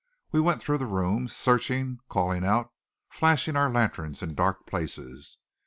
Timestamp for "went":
0.39-0.63